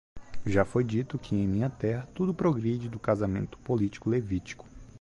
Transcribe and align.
Já 0.43 0.65
foi 0.65 0.83
dito 0.83 1.19
que 1.19 1.35
em 1.35 1.47
minha 1.47 1.69
terra 1.69 2.09
tudo 2.15 2.33
progride 2.33 2.89
do 2.89 2.97
casamento 2.97 3.55
político 3.59 4.09
levítico. 4.09 4.65